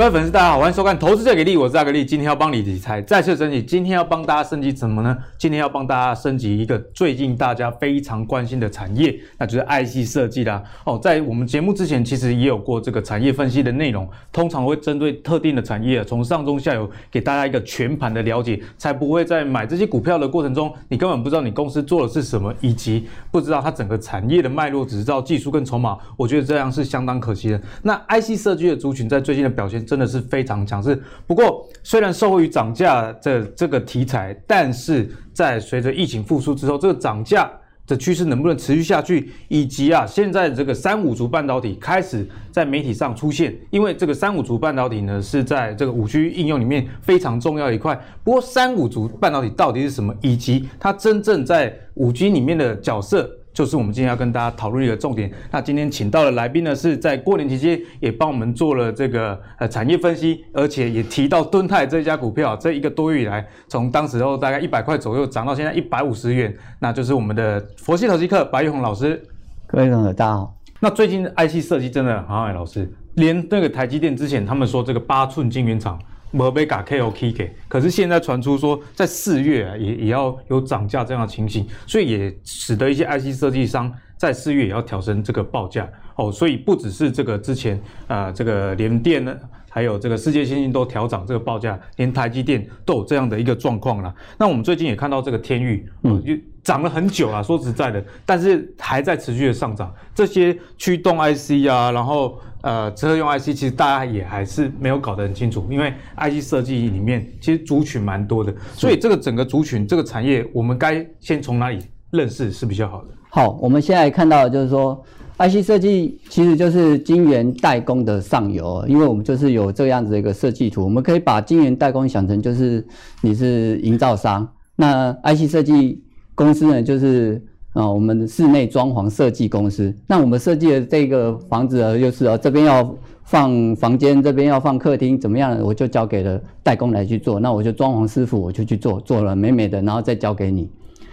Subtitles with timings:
[0.00, 2.02] 各位粉丝，大家好，欢迎收看《投资最给力》，我是阿格力。
[2.02, 5.14] 今天要帮你理财再次升级，今天要帮大家升级什么呢？
[5.36, 10.62] 今天要帮大家升级一个最近大家非常关心的产业，那就是 IC 设计啦。
[10.86, 25.98] 哦，在我们节目之前，其实也有过这个产业分析的内容，通常会针对特定的产业，从上中下游给大家一个全盘的了解，才不会在买这些股票的过程中，你根本不知道你公司做的是什么，以及不知道它整个产业的脉络，只知道技术跟筹码。
[26.16, 27.60] 我觉得这样是相当可惜的。
[27.82, 29.84] 那 IC 设计的族群在最近的表现。
[29.90, 30.96] 真的是非常强势。
[31.26, 37.50] 不过，虽然受惠于涨价这这个题材，但是在随着疫情复苏之后，这个涨价
[37.88, 39.32] 的趋势能不能持续下去？
[39.48, 48.00] 以及啊，现在这个三五族半导体开始在媒体上出现，因为这个三五族半导体呢是在这个五 G 应用里面非常重要一块。
[48.22, 50.14] 不过，三五族半导体到底是什么？
[50.20, 53.28] 以及它真正在五 G 里面的角色？
[53.52, 55.30] 就是我们今天要跟大家讨论一个重点。
[55.50, 69.22] 那今天请到的来宾呢，是在过年期间也帮我们做了这个呃产业分析，而且也提到敦泰这家股票，这一个多月以来，从当时候大概一百块左右涨到现在一百五十元，那就是我们的佛系投机客白玉红老师。
[69.66, 70.56] 各位同学大家好。
[70.78, 75.98] 那最近 IC 设计真的很好，老师，连那个台积电之前他们说这个八寸晶圆厂。
[76.30, 89.36] 没被嘎 KOK 给，可是现在传出说在四月啊也也要有涨价这样的情形，所以也使得一些 IC 设计商在四月也要调升这个报价哦，所以不只是这个之前啊、呃、这个联电呢，
[89.68, 94.14] 还有这个世界先进都调涨这个报价，连台积电都有这样的一个状况了。
[94.38, 99.92] 那我们最近也看到这个天域，嗯，就涨了很久啊，说实在的，但是还在持续的上涨。
[100.14, 102.38] 这些驱动 IC 啊，然后。
[102.62, 111.78] 呃，车用 IC 其实大家也还是没有搞得很清楚，因为 IC 设计里面其实族群蛮多的，所以这个整个族群这个产业，我们该先从哪里
[112.10, 113.08] 认识是比较好的？
[113.30, 115.02] 好，我们现在看到的就是说
[115.38, 122.86] ，IC 设计其实就是晶圆代工的上游，因为我们就是有这样子的一个设计图，我们可以把晶圆代工想成就是
[123.22, 126.04] 你是营造商，那 IC 设计
[126.34, 127.42] 公司呢就是。
[127.72, 135.56] 啊，我们的室内装潢设计公司，那我们设计的这个房子啊，就是啊，这边要放房间，这边要放客厅，怎么样？
[135.62, 137.38] 我就交给了代工来去做。
[137.38, 140.68] 那我就装潢师傅，我就去做，做了美美的，然后再交给你。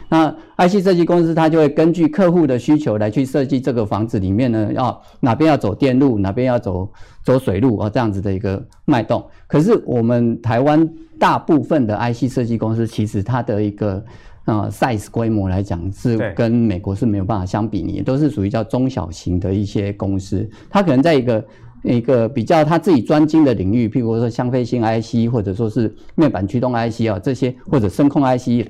[0.10, 6.90] 那 IC 设计公司，它就会根据客户的需求来去设计这个房子里面呢，要哪边要走电路，哪边要走
[7.24, 9.24] 走水路啊，这样子的一个脉动。
[9.48, 10.90] 可是我们台湾
[11.20, 14.02] 大部分的 IC 设计公司，其实它的一个
[14.48, 21.46] 啊，size 规模来讲是跟美国是没有办法相比拟，都是属于叫中小型的一些公司，它可能在一个
[21.84, 28.66] 一个比较它自己专精的领域，譬如说相飞性 IC 或者说是面板驱动 IC 啊这些，或者声控 IC，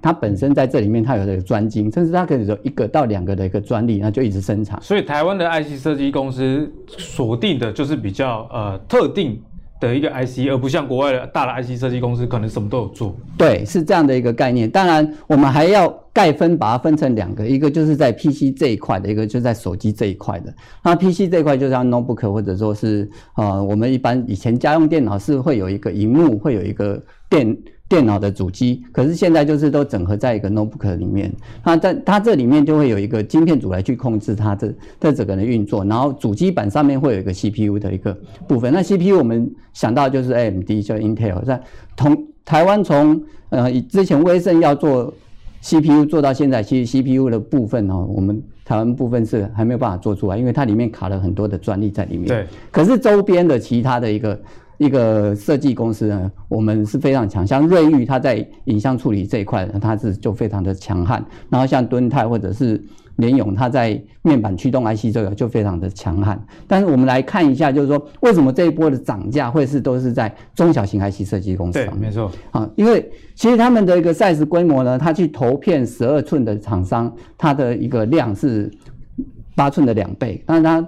[0.00, 4.80] 它本身在这里面它有这个专精，甚至它可以有一个到两个的一个专利，那就一直生产。
[4.80, 9.38] 所以台湾的 IC 设计公司锁定的就是比较呃特定。
[9.80, 13.16] 的一个 IC，而不像国外的大的 IC 设计公司，可能什么都有做。
[13.36, 14.68] 对，是这样的一个概念。
[14.70, 20.52] 当然，我们还要概分，把它分成两个，一个就是在 PC 这一块的，一个就是在手机这一块的。
[20.82, 27.56] 那 PC 这一块就像 notebook 或者说是呃，我们一般以前家用电脑是会有一个荧幕，会有一个电。
[27.88, 31.32] 电脑的主机，可是现在就是都整合在一个 notebook 里面。
[31.64, 38.14] 它在它这里面就会有一个晶片组来去控制它这这整个的运作，然后主机板上面会有一个 CPU 的一个
[38.46, 38.70] 部分。
[38.74, 41.42] 那 CPU 我们想到就是 AMD，就 Intel。
[41.46, 41.58] 在
[41.96, 45.14] 同台湾从呃之前威盛要做
[45.62, 52.26] CPU 做到现在，其实 CPU 的部分哦，我们台湾部分是还没有办法做出来，因为它里面卡了很多的专利在里面。
[52.26, 52.46] 对。
[52.70, 54.38] 可是周边的其他的一个。
[54.78, 61.24] 一个设计公司呢，我们是非常强，像瑞昱，它在影像处理这一块，它是就非常的强悍。
[61.50, 62.80] 然后像敦泰或者是
[63.16, 66.40] 联咏，它在面板驱动 IC 这个就非常的强悍。
[66.68, 71.84] 但是我们来看一下，就是说为什么这一波的涨价会是都是在中小型 IC 设计公司？
[71.84, 72.30] 对，没错。
[72.52, 78.70] 啊，因为其实他们的一个 size 规模呢，它去投片十二寸的厂商，它的一个量是
[79.56, 80.86] 八寸的两倍，但是它。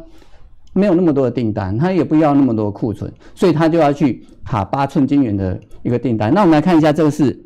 [0.73, 6.33] 没有那么多的订单，他也不要那么多库存，所以他就要去卡八寸晶圆的一个订单。
[6.33, 7.39] 那我们来看一下，这个是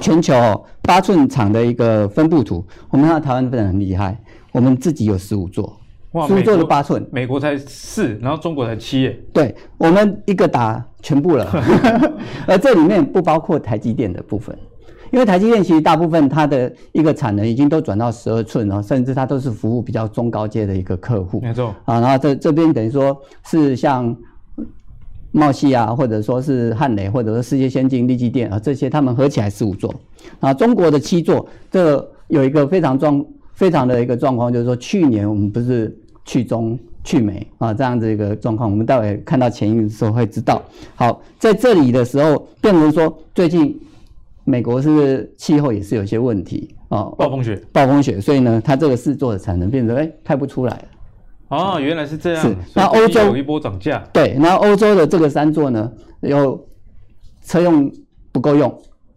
[0.00, 0.34] 全球
[0.82, 2.64] 八寸厂的一个分布图。
[2.90, 4.18] 我们看到台湾真的很厉害，
[4.52, 5.78] 我们自己有十五座，
[6.26, 9.20] 十五座的八寸，美国才四，然后中国才七耶。
[9.32, 11.46] 对，我们一个打全部了，
[12.46, 14.56] 而这里面不包括台积电的部分。
[15.10, 21.40] 因为台积电其实大部分它的一个产能已经都转到十二寸了，甚至它都是服务比较中高阶的一个客户。
[21.40, 23.16] 没错啊，然后这这边等于说
[23.46, 24.14] 是像
[25.30, 29.94] 茂系啊，或者说是汉磊，或者说世界先进、力积电啊，这些他们合起来十五座。
[30.40, 33.24] 啊，中国的七座，这有一个非常状
[33.54, 40.62] 非常的一个状况，就是说去年我们不是去中去美啊，这样子一个状况，我们待会看到前因的时候会知道。
[40.94, 43.78] 好，在这里的时候，变成说最近
[44.48, 47.04] 美国是气候也是有些问题啊？
[47.18, 50.84] 暴风雪，暴风雪，所以呢，它这个四座的产能变成哎开不出来了。
[51.48, 52.42] 哦，原来是这样。
[52.42, 54.02] 是，那欧洲有一波涨价。
[54.10, 55.92] 对，那欧洲的这个三座呢，
[56.22, 56.66] 又
[57.44, 57.92] 车用
[58.32, 58.74] 不够用。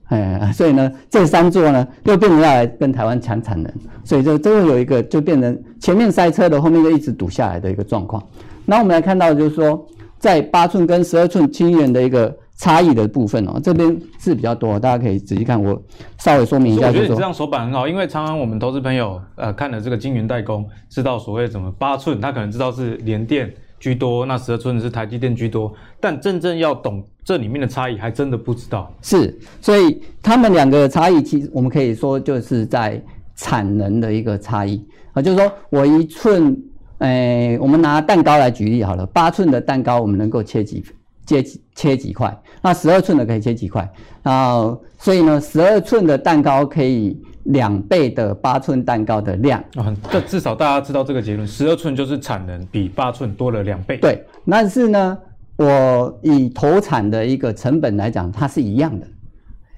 [0.07, 3.73] 哎，所以呢，这三座呢又变成要来跟台湾抢产能，
[4.03, 8.21] 所以就这又有一个就变成前面塞车的，后面就一直堵下来的一个状况。
[8.65, 9.87] 那我们来看到就是说，
[10.19, 15.61] 在八寸跟十二寸晶圆的一个差异的部分哦，这边字比较多，大家可以仔细看。
[15.61, 15.81] 我
[16.19, 23.51] 稍微说明一下，我觉得你这样手板很好，因为常常我们投资朋友呃看了这个晶圆代工，知道所谓什么八寸，他可能知道是联电。
[23.81, 28.93] 居多，那十二寸的是台积电居多，但真正要懂这里面的差异，还真的不知道。
[29.01, 33.03] 是，所以他们两个差异，其实我们可以说就是在
[33.35, 36.55] 产能的一个差异啊，就是说我一寸，
[36.99, 40.79] 诶，我们拿蛋糕来举例好了，八寸的蛋糕我们能够切几
[41.25, 41.43] 切
[41.75, 43.91] 切几块，那十二寸的可以切几块，
[44.23, 47.21] 啊，所以呢，十二寸的蛋糕可以。
[47.45, 53.97] 两倍的八寸蛋糕的量啊，这至少大家知道这个结论，十二寸就是产能比八寸多了两倍。
[53.97, 55.17] 对，但是呢，
[55.57, 59.07] 我以投产的一个成本来讲，它是一样的。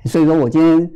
[0.04, 0.92] 所以说我今天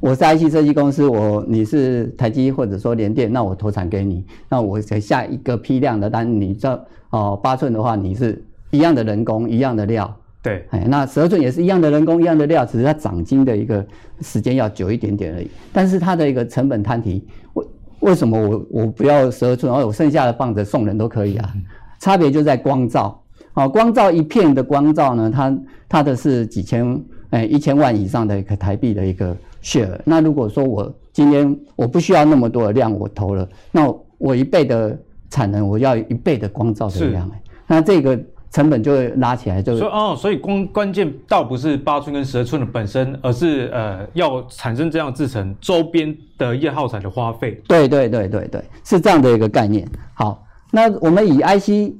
[0.00, 10.12] 我是 IC 设计公司，我你是台积或者说联电，那我投产给你，那我才下一个批量的单，你这哦八寸的话，你是一样的人工，一样的料。
[10.42, 13.86] 对，哎，那十二寸也是一样的人工，一样的料，只是它长晶的一个
[14.22, 15.48] 时间要久一点点而已。
[15.72, 17.64] 但是它的一个成本摊提，为
[18.00, 21.54] 为什么我我不要十二寸，而我剩下的放着送人都可以啊？
[22.00, 23.22] 差别就在光罩，
[23.52, 25.58] 啊，光照一片的光照呢，它
[25.88, 29.96] 它的是几千，哎，一千万以上的一个台币的一个 share。
[30.04, 34.98] 那如果说我今天我不需要那么多的量，我投了，那我一倍的
[35.30, 38.18] 产能，我要一倍的光照的量，哎，那这个。
[38.52, 47.58] 成本就会拉起来，就所以哦，所以关关键倒不是八寸跟十二寸的本身，而是呃要产生这样制成周边的叶耗材的花费。
[47.66, 49.88] 对对对对对，是这样的一个概念。
[50.12, 51.94] 好，那我们以 IC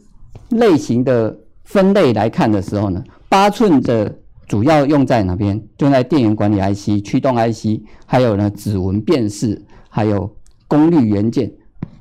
[0.51, 1.35] 类型的
[1.65, 4.15] 分类来看的时候呢，八寸的
[4.47, 5.59] 主要用在哪边？
[5.79, 9.59] 就在电源管理 IC、驱动 IC，还有呢指纹辨识，
[9.89, 10.31] 还有
[10.69, 11.51] 功率元件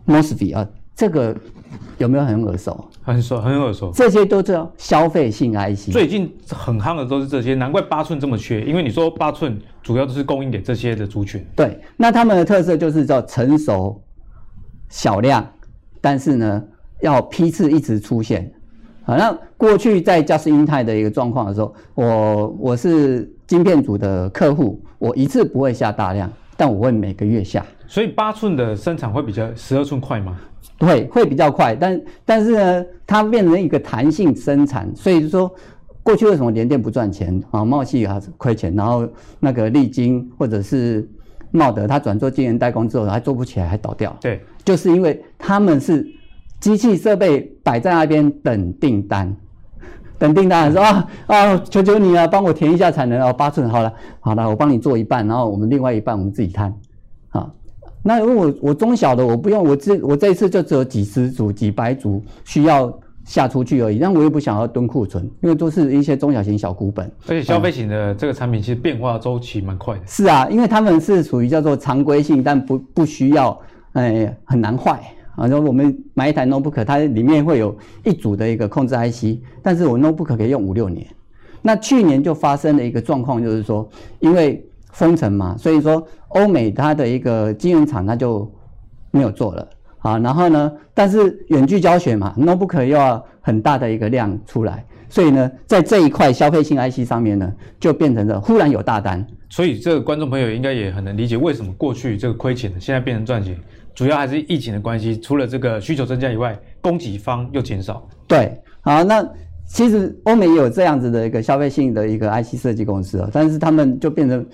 [0.06, 1.34] MOSFET 啊，这个
[2.00, 2.90] 有没有很耳熟？
[3.14, 3.92] 很熟，很耳熟。
[3.94, 5.92] 这些都叫消费性 IC。
[5.92, 8.62] 最近很夯的都是这些，难怪八寸这么缺。
[8.62, 11.46] 因为你说八寸主要都是供应给这些的族群。
[11.56, 14.02] 对，那他们的特色就是叫成熟、
[14.90, 15.46] 小量，
[16.00, 16.64] 但是呢
[17.02, 18.52] 要批次一直出现。
[19.04, 27.66] 好，那过去在嘉士英泰的一个状况的时候，我我是晶片组的客户，我一次不会下大量，但我会每个月下。
[27.88, 30.40] 所以八寸的生产会比较十二寸快吗？
[30.86, 35.54] 会会比较快，但但是呢，它变成一个弹性生产，所以说
[36.04, 37.64] 过去为什么联电不赚钱啊？
[37.64, 39.08] 茂矽还是亏钱，然后
[39.40, 41.08] 那个利晶或者是
[41.52, 44.16] 茂德，它转做晶圆代工之后还做不起来，还倒掉。
[44.20, 46.06] 对，就是因为他们是
[46.60, 49.36] 机器设备摆在那边等订单，
[50.18, 56.91] 等订单说啊啊，求求你啊，帮我填一下产能哦，八寸好了好了，我帮你做一半，然后我们另外一半我们自己摊啊。
[58.04, 62.92] 那如果我我中小的我不用，我这我这一次就只有几十组几百组需要
[63.24, 70.02] 下出去而已，但我又不想要蹲库存，因为都是一些中小型小股本，而且消费型的这个产品其实变化周期蛮快的。
[70.08, 73.56] 是啊，因为他们是属于叫做常规性，但不不需要，
[73.94, 75.00] 哎，很难坏
[75.36, 75.46] 啊。
[75.46, 81.06] 然后我们买一台 notebook，它里面会有一组的一个控制 IC，但是我 notebook 可以用五六年。
[81.62, 83.88] 那去年就发生了一个状况，就是说
[84.20, 84.66] 因为。
[84.92, 88.52] 封城嘛，所以说欧美它的一个晶圆厂它就
[89.12, 89.68] 没有做了
[90.00, 90.18] 啊。
[90.20, 99.26] 然后呢，但是远距教学嘛，notebook 又要很大的一个量出来，所以呢，在这一块消费性 IC 上面呢，就变成了忽然有大单。
[99.50, 103.58] 所以这个观众朋友应该也很能理解，为什么过去这个亏钱的，现在变成赚钱，
[103.94, 105.20] 主要还是疫情的关系。
[105.20, 108.08] 除了这个需求增加以外，供给方又减少。
[108.28, 109.28] 对，好，那
[109.68, 114.46] 其实欧美也有这样子的一个消费性的一个 IC 设计公司啊，但是他们就变成。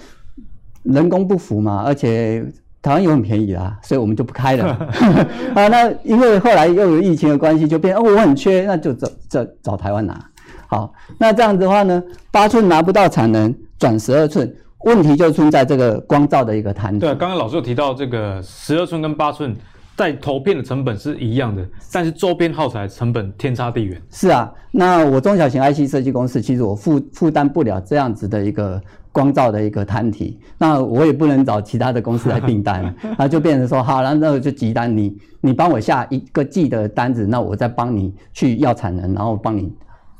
[0.94, 2.44] 人工不符嘛，而且
[2.82, 4.66] 台湾油很便宜啦，所以我们就不开了。
[5.56, 10.18] 啊，那因为后来又有疫情的关系，就变哦，我很缺，那就找找找台湾拿。
[10.68, 12.02] 好，那这样子的话呢，
[12.32, 14.54] 八寸拿不到产能，转十二寸，
[14.86, 17.00] 问题就出在这个光照的一个弹性。
[17.00, 19.56] 对，刚刚老师有提到这个十二寸跟八寸
[19.96, 24.02] 在投片的成本是一样的，但是周边耗材成本天差地远。
[24.12, 28.82] 是啊，那我中小型 IC 设计公司，其实我负负担不了这样子的一个
[29.18, 39.74] 光照的一个摊体，那我也不能找其他的公司来订单， 那就变成说，好了，那我就急单，你你帮我下一个季的单子，那我再帮你去要产能，然后帮你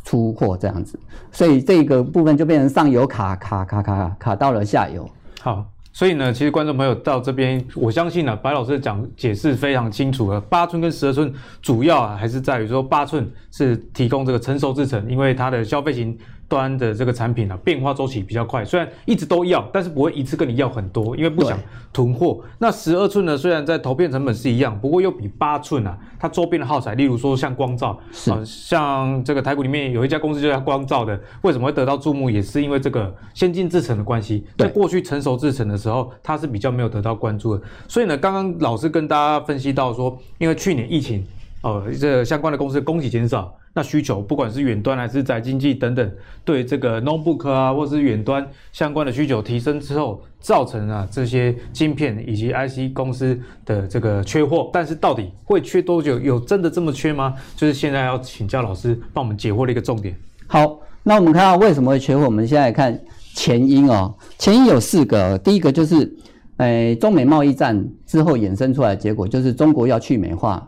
[0.04, 1.00] 出货这样子，
[1.32, 5.08] 所以这个部分就变成上游卡卡卡卡卡，卡到了下游。
[5.42, 5.64] 好。
[5.94, 10.40] 所以呢，其实观众朋友到这边，我相信呢、啊，白老师讲解释非常清楚了。
[10.42, 16.16] 八寸跟十二寸主要啊，还是在于说八寸是提供这个成熟制程，因为它的消费型。
[16.48, 21.60] 端的这个产品啊，变化周期比较快，虽然一直都要，但是不会一次跟你要很多，因为不想
[21.92, 22.42] 囤货。
[22.58, 34.46] 那十二寸呢，虽然在投片成本是一样，不过又比八寸啊，它周边的耗材，例如说像光照，是、呃、像这个台股里面有一家公司就叫光照的，为什么会得到注目，也是因为这个先进制程的关系。
[34.58, 37.64] 在过去成熟制程的时候，它是比较没有得到关注的。
[37.88, 41.26] 所以呢，刚刚老师跟大家分析到说，因为去年疫情，
[41.62, 43.54] 哦、呃，这、相关的公司供给减少。
[43.74, 46.12] 那需求不管是远端还是宅经济等等，
[46.44, 54.72] 对这个 notebook 啊，或是远端相关的需求提升之后，造成啊这些晶片以及 IC 公司的这个缺货。
[54.74, 56.18] 但是到底会缺多久？
[56.20, 57.36] 有真的这么缺吗？
[57.56, 60.16] 就是现在要请教老师帮我们解惑的一个重点。
[60.48, 62.26] 好，那我们看到为什么会缺货？
[62.26, 63.00] 我们现在看
[63.36, 65.38] 前因哦，前因有四个。
[65.38, 66.12] 第一个就是，
[66.56, 70.68] 哎，中美贸易战之后衍生出来的结果，就是中国要去美化。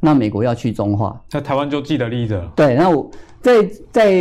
[0.00, 2.48] 那美国要去中化，那台湾就既得利益者。
[2.54, 4.12] 对，那我在在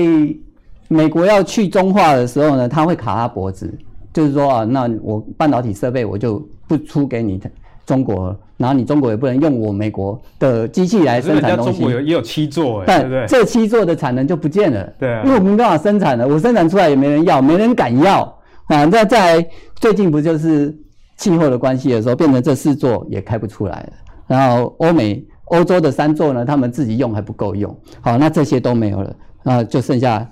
[0.88, 3.72] 美国要去中化的时候呢，他会卡他脖子，
[4.13, 7.39] 就是说啊，那我半导体设备我就不出给你
[7.86, 11.74] 中国，然后你中国也不能用我美国的机器来生产东西。
[11.74, 13.27] 中国有也有七座，但对不对？
[13.27, 18.24] 这七座的产能就不见了，对啊，因为我没办法生产了，我生产出来也没人要，没人敢要
[18.65, 18.84] 啊。
[18.86, 20.75] 那在最近不就是
[21.17, 23.89] 气候的关系的时候，变成这四座也开不出来了，
[24.25, 25.24] 然后欧美。
[25.50, 30.30] 欧洲的三座呢，他们自己用还不够用，好，那这些都没有了，那就剩下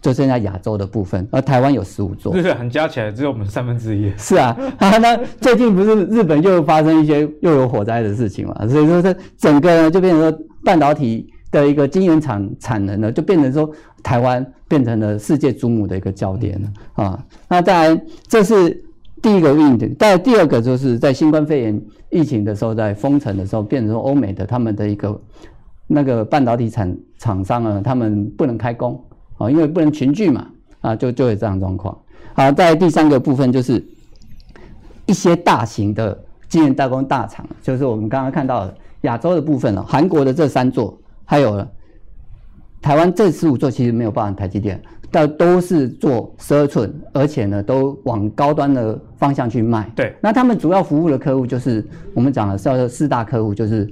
[0.00, 4.12] 就剩下亚洲的部分，而台湾有十五座，对对，很加起来只有我们三分之一。
[4.16, 13.68] 是啊， 那最近不是日本又发生一些又有火灾的事情嘛，所以说这整个呢就变成说半导体的一个晶圆厂产能呢，就变成说
[14.02, 17.24] 台湾变成了世界瞩目的一个焦点了啊。
[17.48, 18.84] 那当然这是。
[19.24, 25.18] 第一个问题，但第二个就是在新冠肺炎疫情的时候，在封城的时候，变成欧美的他们的一个
[25.86, 29.02] 那个半导体厂厂商啊，他们不能开工
[29.38, 30.46] 啊，因为不能群聚嘛，
[30.82, 31.98] 啊，就就有这样状况。
[32.34, 33.82] 好，在第三个部分就是
[35.06, 41.66] 一些大型的晶圆代工大厂，就是我们刚刚看到的亚洲的部分了，韩国的这三座，还有
[42.82, 44.78] 台湾这十五座，其实没有包含台积电。
[45.14, 49.88] 但都是做十二寸，而且呢，都往高端的方向去卖。
[49.94, 53.88] 对，那他们主要服务的客户就是我们讲的叫做四大客户，就是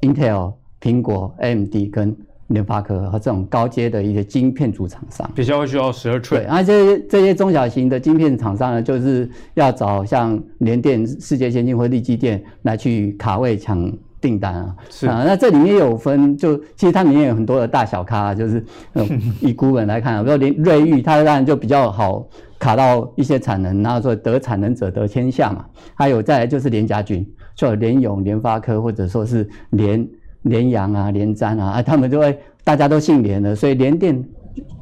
[0.00, 2.16] Intel、苹果、AMD 跟
[2.48, 5.30] 联发科和这种高阶的一些晶片主厂商。
[5.36, 6.42] 比较会需要十二寸。
[6.42, 13.96] 对，而这些这些中小型的晶片厂商呢，就是要找像联电、世界先进或力积电来去卡位抢。
[14.20, 18.64] 订单啊，是啊，那这里面有分，就其实它里面有很多的大小咖，就是
[19.40, 22.26] 以股本来看啊，比如连瑞昱，它当然就比较好
[22.58, 25.66] 卡到一些产能，然后说得产能者得天下嘛。
[25.94, 30.08] 还有再来就是联家军，就联咏、联发科或者说是联
[30.42, 34.24] 联阳啊、联瞻啊，啊，他们就会大家都姓联的，所以联电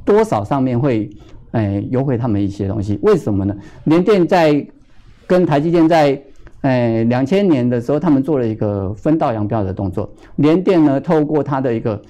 [0.05, 1.11] 多少上面会
[1.53, 2.99] 诶优惠他们一些东西。
[3.03, 3.55] 为什么呢？
[3.85, 4.65] 联电在
[5.27, 6.23] 跟台积电在。
[6.65, 10.11] 哎，两千年的时候，他们做了一个分道扬镳的动作。
[10.37, 12.01] 联电呢，透过它的一个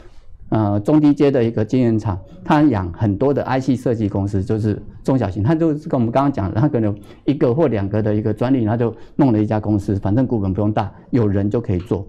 [0.50, 5.42] 呃中低阶的一个晶圆厂，它养很多的 IC 设计公司，就是中小型。
[5.42, 12.06] 它就是跟我们刚刚讲的，它可能一个或两个的一个专利，它就弄了一家公司，反正股本不用大，有人就可以做，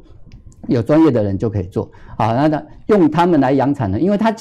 [0.68, 1.90] 有专业的人就可以做。
[2.16, 4.32] 好，那它用他们来养产能，因为它。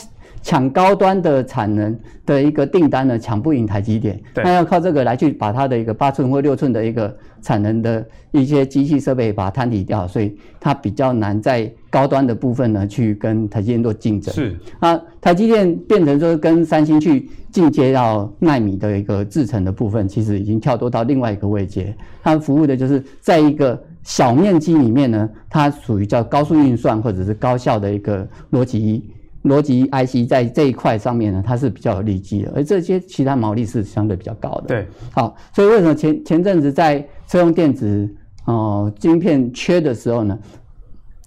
[0.44, 14.34] 抢高端的产能的一个订单呢，抢不赢台积电，那要靠这个来去把它的一个八寸或六寸的一个产能的一些机器设备把它摊底掉，所以它比较难在高端的部分呢去跟台积电做竞争。
[14.34, 29.02] 是啊，台积电变成说跟三星去进阶到纳米的一个制程的部分，其实已经跳脱到另外一个位阶，它服务的就是在一个小面积里面呢，它属于叫高速运算或者是高效的一个逻辑。
[29.44, 34.64] 逻辑 IC 在这一块上面呢，它是比较有利基的，而这些其他毛利是相对比较高的。
[34.66, 38.08] 对，好，所以为什么前前阵子在车用电子
[38.46, 40.38] 哦、呃、晶片缺的时候呢？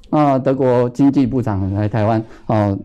[0.10, 2.80] 啊、呃，德国经济部长来台湾哦，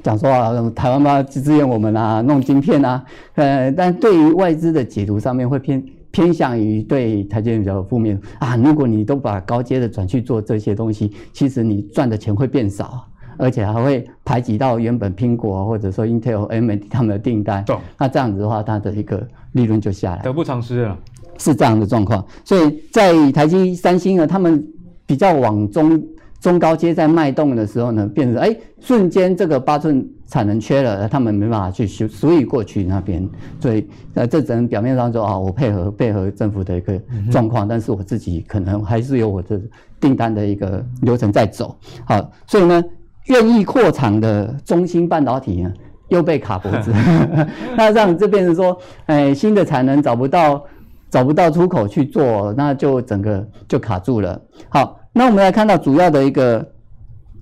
[0.00, 8.56] 讲说啊，台湾嘛支援我们啊，弄晶片啊，呃，但对于外资的解读上面会偏偏向于对台积电比较负面啊。
[8.56, 13.04] 如果你都把高阶的转去做这些东西，其实你赚的钱会变少，
[13.38, 17.64] 而且还会排挤到原本苹果或者说 Intel、AMD 他们的订单。
[17.64, 17.80] 懂。
[17.98, 20.98] 那这样子的话，它的一个利润就下来，得不偿失了。
[21.38, 22.24] 是这样的状况。
[22.44, 24.66] 所以在台积、三星呢，他们
[25.06, 26.02] 比较往中
[26.40, 30.08] 中高阶在脉动的时候呢，变成哎，瞬间这个八寸。
[30.32, 33.28] 产能缺了，他们没办法去修，所以过去那边，
[33.60, 36.98] 所以呃，这只能表面上说啊，我配合配合政府的一个
[37.30, 39.60] 状况，但是我自己可能还是有我的
[40.00, 41.76] 订单的一个流程在走。
[42.06, 42.82] 好，所以呢，
[43.26, 45.72] 愿意扩厂的中芯半导体呢，
[46.08, 46.92] 又被卡脖子，
[47.76, 48.76] 那这样就变成说，
[49.06, 50.64] 哎，新的产能找不到，
[51.10, 54.40] 找不到出口去做，那就整个就卡住了。
[54.68, 56.66] 好，那我们来看到主要的一个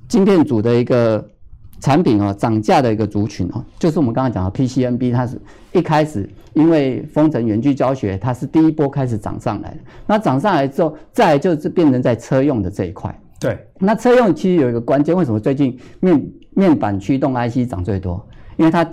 [0.09, 1.27] 晶片组的一个。
[1.83, 5.41] 产品哦，涨价的一个族群哦，就是我们刚刚讲的 PCNB，它是
[5.73, 9.77] 一开始因为封城远距教学，它是第一波开始涨上来的。
[10.07, 13.19] 那涨上来之后，再来就是变成在车用的这一块。
[13.41, 18.25] 对，那车用其实有一个关键，为什么最近面面板驱动 IC 涨最多？
[18.57, 18.89] 因为它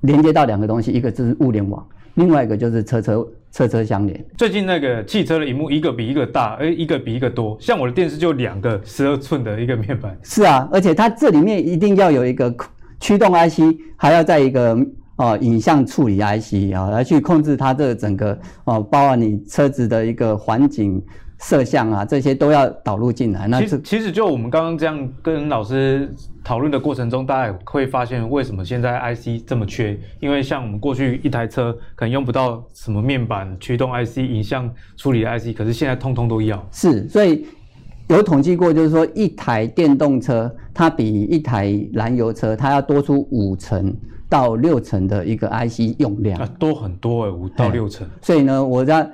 [0.00, 3.24] 连接到两个东西，一个就是物联网，另外一个就是车车。
[3.52, 7.56] 车车相连，最近那个汽车的荧幕一个比一个大，而一个比一个多。
[7.58, 10.14] 像我的电视就两个十二寸的一个面板。
[10.22, 12.54] 是啊，而且它这里面一定要有一个
[13.00, 13.62] 驱动 IC，
[13.96, 14.74] 还要在一个
[15.16, 18.32] 哦、呃、影像处理 IC 啊、哦，来去控制它这整个
[18.64, 21.02] 哦、呃，包括你车子的一个环境。
[21.38, 23.46] 摄像啊，这些都要导入进来。
[23.46, 26.10] 那其实，其实就我们刚刚这样跟老师
[26.42, 29.98] 讨论的过程中，大家也会发现为什么现在 IC 这么缺？
[30.18, 36.66] 因为像我们过去一台车可能用不到什么面板驱动 IC、影像处理 IC，可是现在通通都要。
[36.72, 37.46] 是，所以
[38.08, 43.94] 有统计过，就是说一台电动车它比一台燃油车它要多出五成
[44.28, 46.40] 到六成的一个 IC 用量。
[46.40, 48.08] 啊，多很多诶，五到六成。
[48.22, 49.06] 所以呢，我在。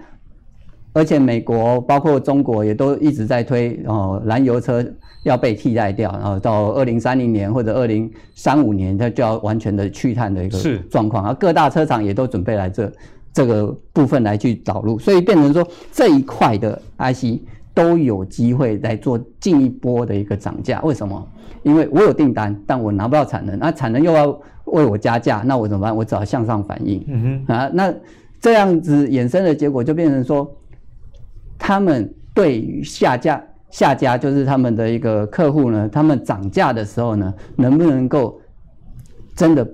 [0.95, 4.85] 而且美国包括中国也都一直在推哦，燃油车
[5.23, 10.59] 要被替代掉，然后到二零三零年或者二零三五年，它就要完全的去碳的一个
[10.91, 11.27] 状况。
[11.27, 12.93] 而各大车厂也都准备来这
[13.33, 17.41] 这个部分来去导入，所以变成说这一块的 IC
[17.73, 20.81] 都有机会来做进一波的一个涨价。
[20.83, 21.27] 为什么？
[21.63, 24.27] 因为我有订单，但我拿不到产能，那产能又要
[24.67, 25.97] 为我加价，那我怎么办？
[25.97, 27.03] 我只好向上反应。
[27.07, 27.95] 嗯哼啊，那
[28.41, 30.51] 这样子衍生的结果就变成说。
[31.59, 38.41] 他们对于下家下家就是他们的一个客户呢，他们涨价的时候呢，能不能够
[39.35, 39.67] 真的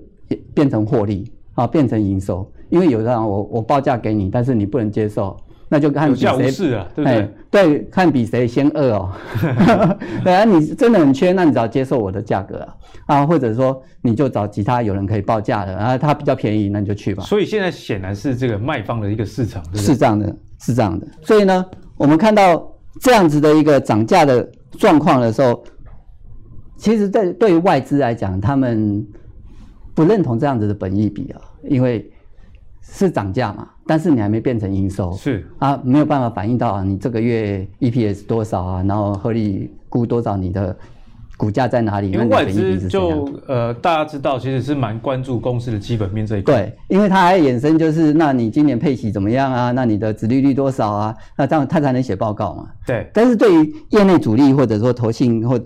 [0.55, 2.51] 变成获利啊，变成营收？
[2.69, 5.37] 因为有的人我我报价给你，但是你不能接受，
[5.69, 7.21] 那就看比谁啊，对不对？
[7.21, 9.11] 哎、对，看比谁先饿哦。
[10.23, 17.25] 对啊，你真的很缺，那你只要接受我的价格啊，啊，或者说你就找其他有人可以报价的，然后他比较便宜，那你就去吧。
[17.25, 19.83] 所以现在显然是这个卖方的一个市场，对对？
[19.83, 20.37] 是这样的。
[20.59, 21.64] 是这样的，所以呢，
[21.97, 25.62] 我们看到这样子的一个涨价的状况的时候，
[26.77, 29.07] 其实对对于外资来讲，他们
[29.94, 32.11] 不认同这样子的本益比啊，因为
[32.83, 40.77] 是涨价嘛，但是你还没变成营收，是啊，没有办法反映到啊你这个月 EPS 多少啊，然后合理估多少你的。
[41.38, 42.11] 股价在哪里？
[42.11, 46.53] 因为外资就呃，大家知道，其实是蛮关注公司的基本面这一块。
[46.53, 49.70] 对，因为它还衍生就是，那你今年配息怎么样啊？
[49.70, 51.16] 那你的殖利率多少啊？
[51.37, 52.66] 那这样他才能写报告嘛。
[52.85, 53.09] 对。
[53.14, 55.59] 但是对于业内主力或者说投信或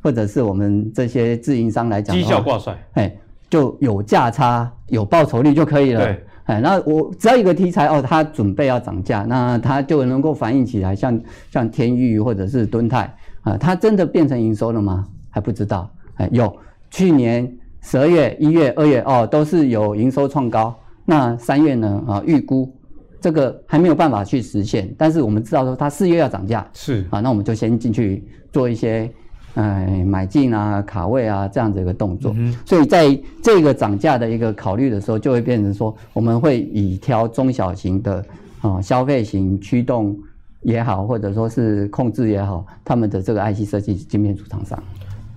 [0.00, 3.12] 或者是我们这些自营商来讲，绩效挂帅，哎，
[3.50, 6.04] 就有价差、有报酬率就可以了。
[6.04, 6.24] 对。
[6.44, 15.04] 哎，那我只要一个题材哦，它准备要涨价，那它就能够反映起来像，像像天钰或者是敦泰啊，它真的变成营收了吗？
[15.36, 16.50] 还不知道，哎，有
[16.90, 17.46] 去年
[17.82, 20.74] 十二月、一月、二月哦，都是有营收创高。
[21.04, 22.02] 那三月呢？
[22.08, 22.74] 啊，预估
[23.20, 29.12] 这个还没有办法去实现，但是我们知道说它四月要涨价，是啊，那我们就先进去做一些，
[29.56, 32.32] 哎，买进啊、卡位啊这样子一个动作。
[32.34, 38.24] 嗯、所以在这个涨价的一个考虑的时候，就会变成说，我们会以挑中小型的
[38.62, 40.18] 啊消费型驱动
[40.62, 44.82] 也好，或者说是控制也好，他们的这个 IC 设计晶片组厂商。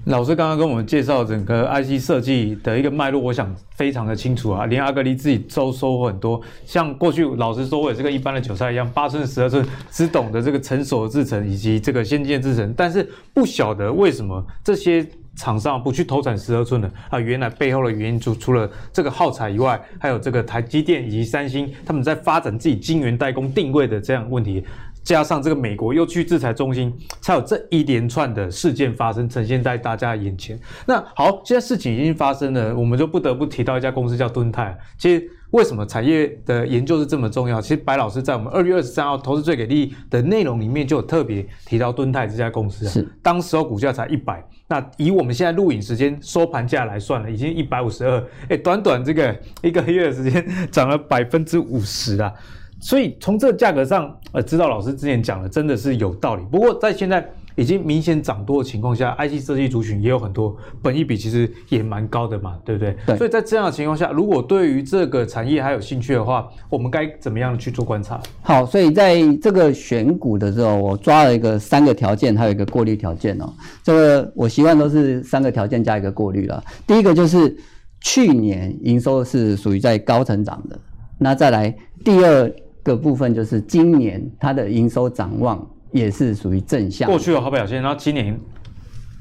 [0.06, 6.42] 老师刚刚跟我们介绍整个 IC 设计的一个脉络，我想非常的清楚啊，连阿格力自己都收获很多。
[6.66, 15.06] 像过去老师说我也是跟一般的韭菜一样，八寸、十二寸只懂得这个成熟的制程以及这个先进制程，但是不晓得为什么这些。
[15.36, 24.62] 厂商不去投产十二寸的啊，原来背后的原因除除了这个耗材以外，还有这个台积电以及三星他们在发展自己晶圆代工定位的这样问题。
[25.04, 30.60] 加上这个美国又去制裁中芯，才有这一连串的事件发生，呈现在大家眼前。
[30.86, 34.78] 那好，现在事情已经发生了，我们就不得不提到一家公司叫敦泰。
[34.98, 37.60] 其实为什么产业的研究是这么重要？
[37.60, 42.90] 其实白老师在我们二月二十三号投资最给力的内容里面就有特别提到敦泰这家公司啊。
[42.90, 48.24] 是，当时候股价才一百，那以我们现在录影时间收盘价来算了，已经一百五十二。
[48.50, 52.32] 哎，短短这个一个月的时间，涨了百分之五十啊！
[52.80, 56.44] 所以从这个价格上，呃，知道老师之前讲的真的是有道理。
[56.50, 62.96] 不过在现在已经明显涨多的情况下，IC 设计族群也有很多本益比其实也蛮高的嘛，对不对？
[63.06, 63.18] 对。
[63.18, 68.18] 所以在这样的情况下，如果对于这个产业还有兴趣的话，我们该怎么样去做观察？
[68.42, 73.54] 好，所以在这个选股的时候，我抓了一个三个条件，还有一个过滤条件哦。
[73.84, 76.64] 这个我习惯都是三个条件加一个过滤了。
[76.88, 77.54] 第一个就是
[78.00, 80.80] 去年营收是属于在高成长的，
[81.18, 82.50] 那再来第二。
[82.90, 88.36] 个部分就是今年它的营收展望也是属于正向，过去有好表现，然后今年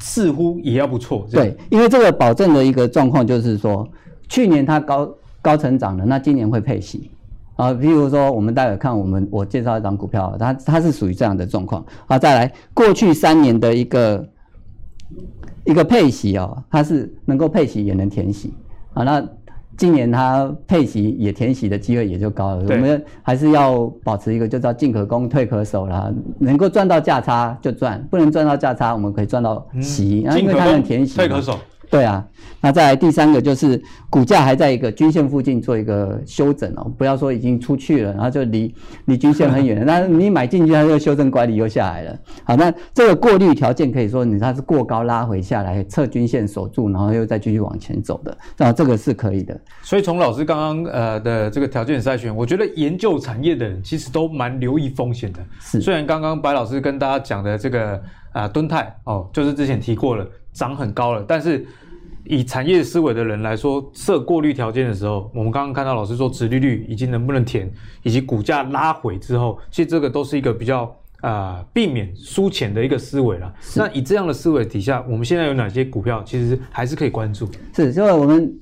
[0.00, 1.26] 似乎也要不错。
[1.31, 3.87] 对，因为这个保证的一个状况就是说，
[4.28, 7.11] 去年它高高成长了，那今年会配息
[7.57, 7.70] 啊。
[7.72, 12.18] 譬如说，我们待会看我们我介绍一张股票，它它是属于这样的状况啊。
[12.18, 14.28] 再来，过去三年的一个
[15.64, 18.52] 一个配息哦，它是能够配息也能填息
[18.94, 19.04] 啊。
[19.04, 19.28] 那
[19.79, 31.57] 今年它配息也填息的机会也就高了，我们还是要保持一个就叫进可攻退可守啦，能够赚到价差就赚，不能赚到价差，我们可以赚到息，嗯、因为它能填息，退可守。
[31.90, 32.24] 对啊，
[32.61, 38.74] 那再来第三个就是股价还在一个均线附近做一个修整哦，不要说已经出去了，然后就离
[39.07, 42.18] 离均线很远了， 那你买进去它就修正管理又下来了。
[42.44, 49.59] 好，那这个过滤条件可以说你它是过高拉回下来，测均线守住，然后又再继续往前走的，那这个是可以的。
[49.83, 55.40] 所以从老师刚刚呃的这个条件筛选，我觉得研究产业的人其实都蛮留意风险的。
[55.61, 57.98] 是，虽然刚刚白老师跟大家讲的这个
[58.33, 60.27] 啊敦泰哦，就是之前提过了。
[60.59, 61.64] 涨很高了，但是
[62.25, 67.71] 以产业思维的人来说，设过滤条件的时候，我们刚刚看到老师说，殖利率以及能不能填，
[68.03, 70.83] 以及股价拉回之后，其实这个都是一个比较
[71.21, 73.55] 啊、呃、避免输钱的一个思维了。
[73.77, 77.49] 那以这样的思维底下，我们现在有哪些股票其实还是可以关注？
[77.73, 78.53] 是，因为我们。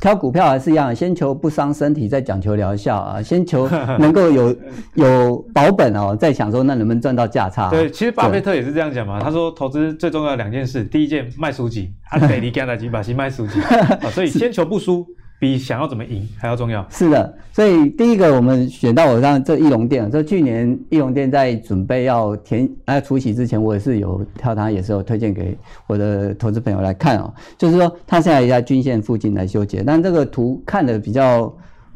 [0.00, 3.20] 挑股票还是一样，先求不伤身体，再讲求疗效啊！
[3.22, 4.56] 先求能够有
[4.94, 7.68] 有保本哦，再想说那能不能赚到价差。
[7.70, 9.20] 对，其实巴菲特也是这样讲嘛。
[9.20, 13.60] 他说投资最重要的两件事，第一件卖书籍，啊，得离干大吉把戏卖书籍
[14.00, 15.06] 啊，所以先求不输。
[15.40, 16.86] 比想要怎么赢还要重要。
[16.90, 27.32] 是的，所以第一个我们选到我让这翼龙店，这去年翼龙店在准备要填呃除息之前，我也是有跳它，也是有推荐给我的投资朋友来看哦。
[27.56, 31.50] 就是说它现在也在均线附近来修结，但这个图看的比较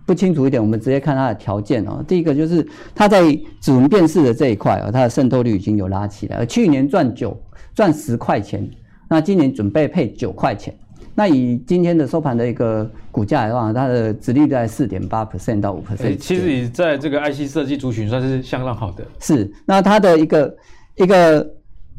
[0.06, 2.02] 不清楚一点，我们直接看它的条件哦。
[2.08, 3.22] 第一个就是它在
[3.60, 7.38] 指纹辨识的这一块哦，它的渗透率已经有拉起来，而去年赚九
[7.74, 8.66] 赚十块钱，
[9.06, 10.74] 那今年准备配九块钱。
[11.16, 16.16] 那以今天的收盘的一个股价来的话，它的殖利率在四点八 percent 到五 percent。
[16.16, 19.04] 其实你在这个 IC 设计族群算是相当好的。
[19.20, 20.56] 是，那它的一个
[20.96, 21.48] 一个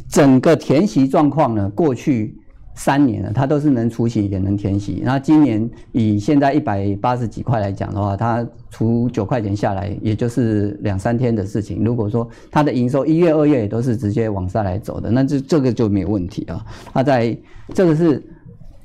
[0.09, 2.35] 整个填息状况呢，过去
[2.75, 5.01] 三年了，它都是能除息也能填息。
[5.05, 11.85] 那今年以现在一百八十几块来讲的话，它除九块钱下来，也就是两三天的事情。
[11.85, 16.65] 如果说它的营收一月、二月也都是直接往上来走的，那这这个就没有问题啊。
[16.93, 17.37] 它在
[17.73, 18.21] 这个是。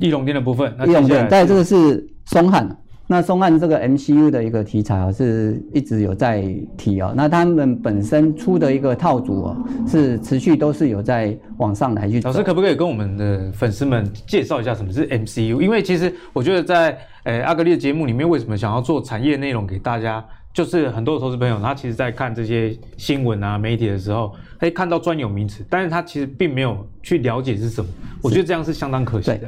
[0.00, 6.42] 义隆电的部分，易龙电，在这个是松汉，那松汉这个 MCU 的一个题材啊，是一直有在
[6.76, 7.12] 提哦。
[7.14, 12.20] 那他们本身出的一个套组哦，是持续都是有在往上来去。
[12.22, 15.60] 老师可不可以跟我们的粉丝们介绍一下什么是 MCU？
[15.60, 20.24] 因为其实我觉得在呃阿格力的节目里面，为什么想要做产业内容给大家？
[20.52, 27.88] 就是很多的投资朋友，他其实在看这些新闻啊、媒体的时候，可以看到专有名词，但是他其实并没有去了解是什么。
[28.20, 29.42] 我觉得这样是相当可惜的。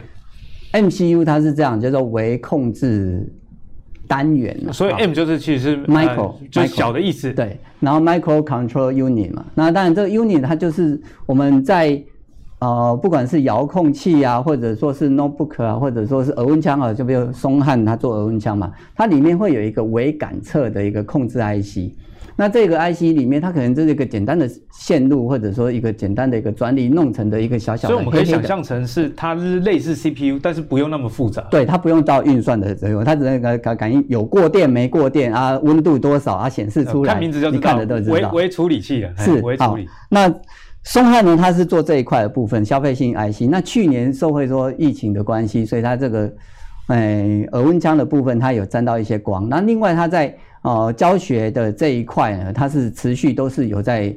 [0.72, 3.30] MCU 它是这样，叫做微控制
[4.08, 7.32] 单元，所以 M 就是其实是 micro，呃、就是小的意思。
[7.32, 12.02] 对，然后 micro control unit 嘛，那当然这个 unit 它就是我们在
[12.58, 21.92] 呃不管是遥控器啊，或者说是 notebook 啊，或者说是额温枪啊，就比如松汉它做额温枪嘛，它里面会有一个微感测的一个控制 IC。
[22.36, 27.94] 那这个 IC 里面，它可能就是一个简单的线路，或者说一个简单的一个专利弄成的一个小小的。
[27.94, 31.42] 所以我们可以想象成是它是类似 CPU，但是不用那么复杂。
[31.50, 37.12] 对，它不用到运算的这个，它只能感感感应有过电没过电啊，温度多少啊，显示出来。
[37.12, 38.30] 看名字就知道，你看的都知道。
[38.32, 39.86] 微微处理器的，是微处理。
[40.08, 40.32] 那
[40.84, 43.48] 松汉呢，它是做这一块的部分，消费性 IC。
[43.48, 46.32] 那去年受惠说疫情的关系，所以它这个，
[46.88, 49.48] 哎，额温枪的部分它有沾到一些光。
[49.48, 54.14] 那另外它在呃教学的这一块呢，它是持续都是有在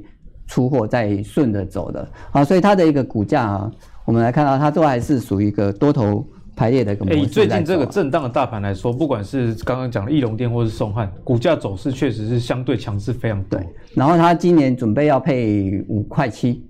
[0.48, 3.72] 出货，在顺着走的啊，所以它的一个股价啊，
[4.06, 7.20] 我们来看到它都还是属于一个多头排列的一个模式。
[7.20, 13.60] 以最近这个震荡的大盘来说，不管是刚刚讲的义隆电或是松汉，股价走势确实是相对强势非常多。
[13.60, 16.64] 对，然后它今年准备要配五块七。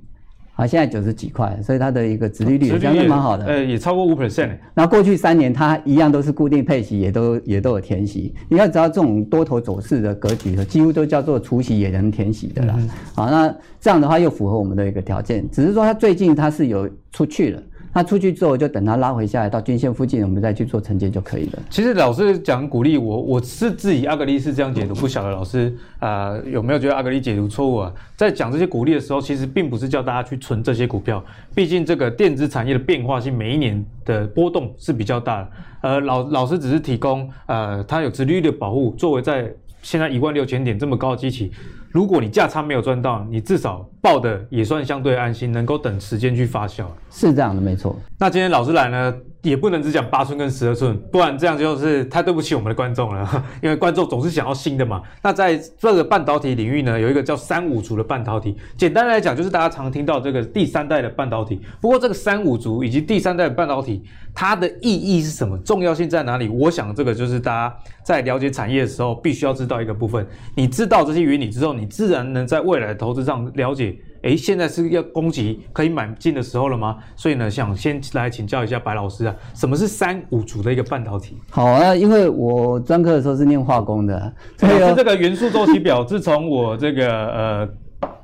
[0.58, 4.52] 好，现在九十几块，所以它的一个殖利率也相对蛮好的，呃，也超过五 percent。
[4.74, 8.34] 那过去三年它一样都是固定配息，也都也都有填息。
[8.48, 12.74] 你要知道这种多头走势的格局，几乎都叫做除息也能填息的啦。
[12.78, 17.62] 嗯、好，那这样的话又符合我们的一个条件，只是说它最近它是有出去了。
[17.96, 21.60] 那出去之后，就等它拉回下来到均线附近，我们再去做承接就可以了。
[21.70, 27.94] 其实老师讲股利，我我是自己阿格力是这样解读，不晓得老师啊、呃、有没有觉得阿格力解读错误啊？
[28.18, 31.24] 在讲这些股利的时候，其实并不是叫大家去存这些股票，
[31.56, 35.50] 毕竟这个电子产业的变化性每一年的波动是比较大的。
[35.80, 39.50] 呃，老老师只是提供呃它有殖利率的保护，作为在
[39.82, 41.50] 现在一万六千点这么高的基期。
[41.92, 46.86] 如果你价差没有赚到，你至少抱的也算相对安心，能够等时间去发酵。
[47.10, 48.00] 是这样的，没错。
[48.20, 53.28] 那今天老师来呢，也不能只讲八寸跟十二寸，不然这样就是太对不起我们的观众了。
[53.64, 55.02] 因为观众总是想要新的嘛。
[55.24, 61.60] 那在这个半导体领域呢，有一个叫三五族的半导体，简单来讲就是大家常听到这个第三代的半导体。
[61.82, 64.04] 不过这个三五族以及第三代的半导体，
[64.36, 65.58] 它的意义是什么？
[65.60, 66.48] 重要性在哪里？
[66.48, 70.28] 我想这个就是大家在了解产业的时候必须要知道一个部分。
[70.54, 73.95] 你知道这些原理之后，你自然能在未来的投资上了解，
[74.26, 76.98] 诶，现在是要攻击可以买进的时候了吗？
[77.16, 81.38] 所以呢，想先来请教一下白老师啊，什么是三五族的一个半导体？
[81.52, 87.70] 好啊，因为我专科的时候是念化工的，所以这个元素周期表，自从我这个呃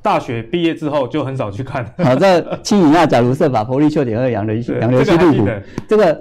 [0.02, 1.86] 大学毕业之后，就很少去看。
[2.04, 6.20] 好，这氢锂钠钾銣銫铂氪氪氧的洋流矽镀鈷，这个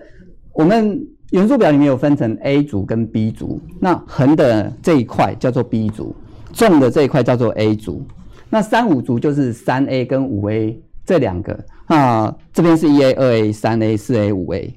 [0.54, 6.16] 我们元素表里面有分成 A 族跟 B 族，那横的这一块叫做 B 族。
[6.54, 8.06] 重的这一块叫做 A 族，
[8.52, 11.60] 那三五族就是三 A 跟五 A 这两个。
[11.88, 14.72] 那这边是一 A、二 A、三 A、四 A、五 A。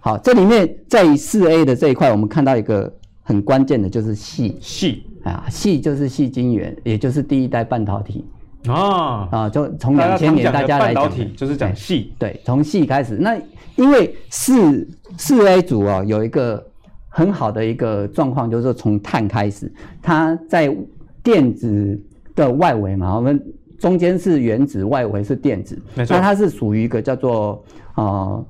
[0.00, 8.24] 好，这里面在四 A 的这一块，我们看到一个很关键的，就是矽矽啊，矽就是矽晶圆，也就是第一代半导体
[8.66, 13.16] 啊啊，就从两千年大家来讲，半导体就是讲细，对，从细开始。
[13.16, 13.38] 那
[13.76, 14.88] 因为四
[15.18, 16.64] 四 A 组啊，有一个
[17.08, 20.74] 很好的一个状况，就是说从碳开始，它在
[21.22, 22.00] 电子
[22.34, 23.42] 的外围嘛，我们
[23.78, 26.16] 中间是原子，外围是电子，没错。
[26.16, 27.64] 那它是属于一个叫做
[27.94, 28.44] 呃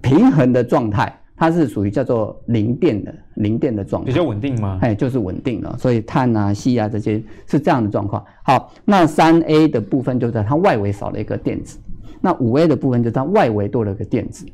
[0.00, 4.78] 平衡的状态，它是属于叫做零电的零电的状态，比较稳定吗？
[4.82, 5.76] 哎，就是稳定了。
[5.78, 8.24] 所以碳啊、硒啊这些是这样的状况。
[8.42, 11.78] 好，那三 A 的部分就在它外围少了一个电子，
[12.20, 14.46] 那五 A 的部分就在它外围多了一个电子。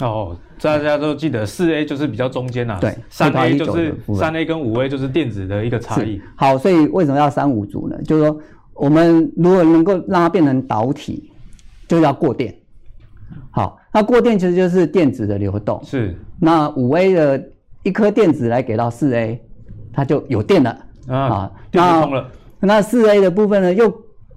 [0.00, 6.20] 哦，大家都记得四 A 就是比较中间呐、啊，对，三 A 就是三 A 跟五 A 就是电子的一个差异。
[6.34, 7.96] 好，所以为什么要三五族呢？
[8.02, 8.40] 就是说，
[8.74, 11.30] 我们如果能够让它变成导体，
[11.86, 12.52] 就要过电。
[13.50, 15.80] 好，那过电其实就是电子的流动。
[15.84, 16.16] 是。
[16.40, 17.50] 那五 A 的
[17.84, 19.40] 一颗电子来给到四 A，
[19.92, 20.76] 它就有电了
[21.06, 22.28] 啊，啊，电通了。
[22.58, 23.92] 那四 A 的部分呢，又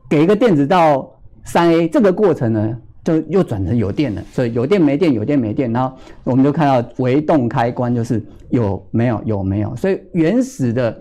[0.08, 2.78] 给一个电子到三 A，这个过程呢？
[3.08, 10.94] 就又转成有电了，所以有电没电，有电没电，然后我们就看到微动开关就是有没有有没有，所以原始的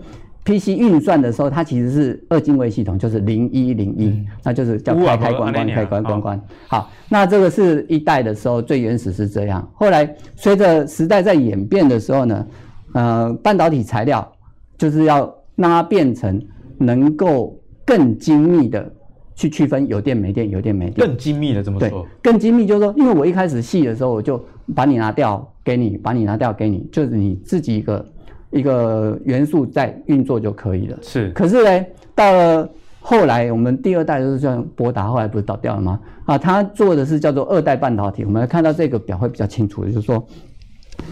[0.45, 6.41] PC 运算的时候，它其实是二进位系统，就是零一零一，那就是叫开开关关开关关关。
[6.69, 12.47] 好，那这个是一代的时候最原始是这样，后来随着时代在演变的时候呢，
[12.93, 14.25] 呃，半导体材料
[14.77, 16.41] 就是要让它变成
[16.77, 18.93] 能够更精密的。
[19.37, 22.03] 去区分有电没电，有电没电，更精密的怎么说？
[22.23, 28.05] 更精密就是说，因为我一开始细的时候，我就把你拿掉给你，把你拿掉给你，就是你自己一个
[28.49, 30.97] 一个元素在运作就可以了。
[31.03, 31.29] 是。
[31.33, 32.67] 可是呢，到了
[32.99, 35.99] 后来，我们第二代就是像博达，后来不是倒掉了吗？
[36.25, 38.25] 啊，他做的是叫做二代半导体。
[38.25, 40.27] 我们来看到这个表会比较清楚，就是说，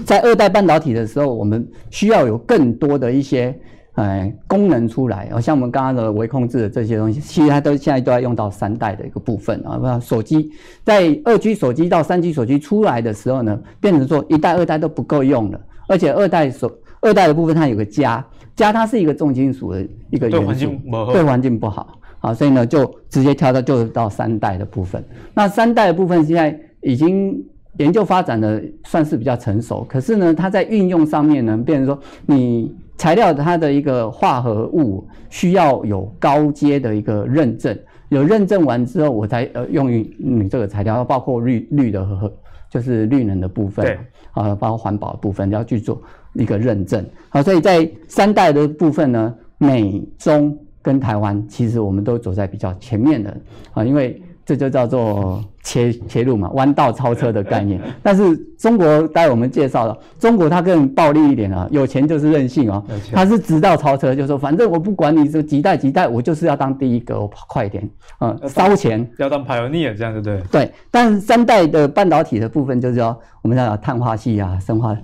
[0.04, 3.56] 在二代半导体的时候，我们需要有更多的一些。
[3.96, 9.78] 哎，功能出来，哦像我们刚刚的微控制的这些东西，其实它都现在都要用到三代的一个部分啊。
[9.78, 10.52] 不，手机
[10.84, 18.22] 在二 G 手机到三 G 手机出来的时候呢，变成说一代、二代都不够用了，而且二代手二代的部分它有个镓，
[18.54, 25.02] 镓它是一个重金属的一个元素，对环境不好，对环境不好啊，所以呢就直接跳到就到三代的部分。
[25.34, 27.42] 那三代的部分现在已经
[27.78, 32.76] 研究发展的算是比较成熟，可是呢，它在运用上面呢，变成说你。
[32.98, 37.78] 材料它的一个化合物需要有高阶的一个认证，
[38.10, 42.32] 有认证完之后，我才呃用于你这个材料，包括绿绿的和
[42.70, 44.00] 就是绿能的部分，对，
[44.32, 46.02] 啊，包括环保的部分要去做
[46.34, 47.06] 一个认证。
[47.30, 53.38] 好，所以在三代的部分呢，美中跟台湾其实我们都走在比较前面的
[53.74, 54.22] 啊，因为。
[54.46, 57.82] 这就叫做切切入嘛，弯道超车的概念。
[58.04, 70.44] 但是中国，待会我们介绍了，中国它更暴力一点啊，有钱就是任性哦，它是直道超车，就是说反正我不管你是几代几代，我就是要当第一个，我跑快一点，嗯，烧钱，要当 pioneer 这样对不对？
[70.52, 70.72] 对。
[70.92, 74.96] 但是三代的半导体的部分，就是说我们要碳化系啊、生化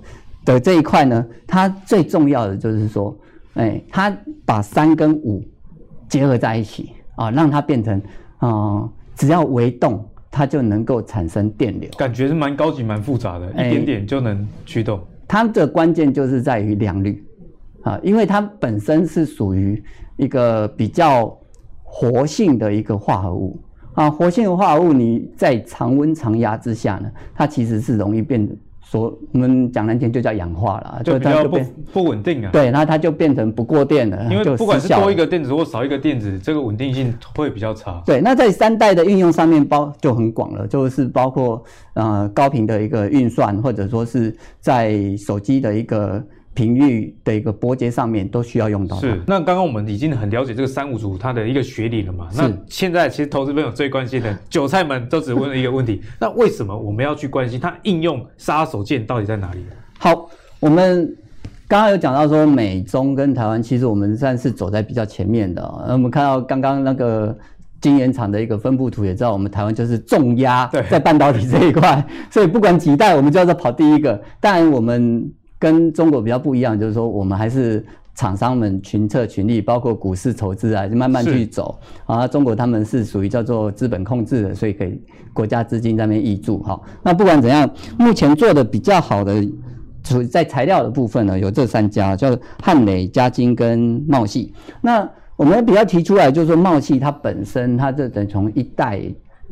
[0.44, 3.12] 的这一块呢，它最重要的就是说，
[3.54, 5.42] 哎，它把三跟五
[6.08, 8.00] 结合在一起啊，让它变成
[8.38, 8.48] 啊。
[8.48, 14.98] 呃只要微动，它就能够产生电流，感觉是蛮高级、蛮复杂的，一点点就能驱动。
[15.28, 17.24] 它的关键就是在于良率。
[17.84, 19.80] 啊，因为它本身是属于
[20.16, 21.38] 一个比较
[21.84, 23.56] 活性的一个化合物。
[23.94, 28.44] 啊，活性的化合物你在常温常压之下呢，它其实是容易变
[29.00, 31.58] 我们讲难听就叫氧化了，就比较不
[31.92, 32.50] 不稳定啊。
[32.52, 34.26] 对，那它就变成不过电了。
[34.30, 38.02] 因为不管是多一个电子或少一个电子，这个稳定性会比较差。
[38.04, 41.62] 对，那在三代的运用上面包就很广了，就是包括
[41.94, 46.22] 呃高频的一个运算，或者说是在手机的一个。
[46.54, 48.98] 频率的一个波接上面都需要用到。
[48.98, 52.28] 是，那刚刚我们已经很了解这个三五组它的一个学理了嘛？
[52.34, 59.64] 那现在其实投资朋友最关心的，韭菜们都只问了一个问题： 那为什么我们要去关心它应用杀手锏到底在哪里？
[59.98, 60.28] 好，
[60.60, 61.16] 我们
[61.66, 65.62] 刚刚有讲到说美中跟台湾，其实我们算是走在比较前面的。
[65.86, 67.34] 那我们看到刚刚那个
[67.80, 74.22] 晶圆厂的一个分布图，也知道我们台湾就是重压在半导体这一块，所以不管几代，我们就要在跑第一个。
[74.38, 75.32] 但我们。
[75.62, 81.78] 跟中国比较不一样，就是说我们还是厂商们群策群力，包括股市投资啊，就慢慢去走。
[82.04, 85.00] 啊，中国他们是属于叫做资本控制的，所以可以
[85.32, 86.58] 国家资金在那边挹注。
[86.64, 89.40] 哈，那不管怎样，目前做的比较好的，
[90.02, 94.52] 处在材料的部分呢，有这三家，叫汉磊、嘉金跟茂系。
[94.80, 99.00] 那我们比较提出来，就是说茂系它本身，它这等从一代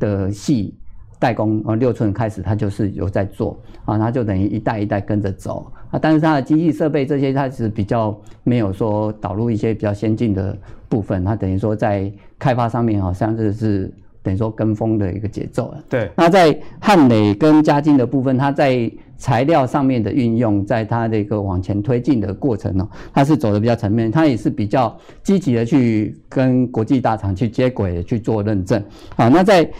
[0.00, 0.74] 的系。
[1.20, 5.98] 代工啊，六寸开始，它就是有在做啊，它就等于一代一代跟着走啊。
[6.00, 10.56] 但是它的机器设备这些，它是比较没有说导入一些比较先进的
[10.88, 15.78] 部分，它等于说在开发上面好像就是等于说跟风的一个节奏了。
[15.88, 16.10] 对。
[16.16, 28.82] 那在汉磊跟嘉金的部分，它在材料上面的运用，在它的一个往前推进的过程呢，它是走的比较层面，它也是比较积极的去跟国际大厂去接轨去做认证。
[29.16, 29.70] 好，那在。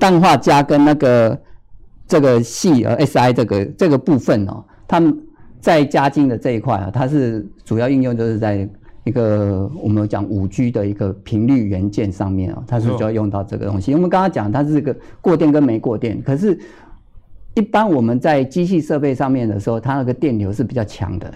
[0.00, 1.36] 氮化镓跟那个
[2.08, 5.16] 这个系呃 Si 这个这个部分哦，他们
[5.60, 8.68] 在加精的这一块啊，它是主要应用就是在
[9.04, 13.94] 一个我们讲五 G 的一个频率元件上面啊，它是主要用到这个东西。
[13.94, 16.58] 我们刚刚讲它是这个过电跟没过电，可是，
[17.54, 21.32] 一般我们在机器设备上面的时候，它那个电流是比较强的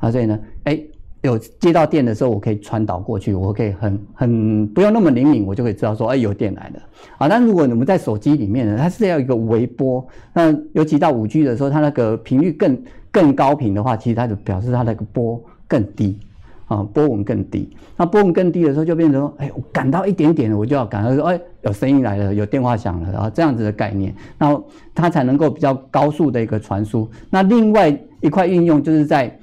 [0.00, 0.82] 啊，所以呢，哎。
[1.24, 6.82] 有接到电的时候，我可以传导过去，我可以很很不用那么灵敏，我就可以知道说，哎，有电来了
[7.16, 7.26] 啊。
[7.26, 12.78] 但如果你们在手机里面呢，它是要一个微波，那尤其到五 G 的时候，它那个频率更
[13.10, 16.18] 更高频的话，其实它就表示它那个波更低
[16.66, 17.74] 啊，波纹更低。
[17.96, 24.62] 那波纹更低的时候，就变成说，哎，我感到一点点，我就要感到说，哎，有声音来了，有电话响了，然后这样子的概念，然后
[24.94, 27.08] 它才能够比较高速的一个传输。
[27.30, 29.34] 那另外一块应用就是在。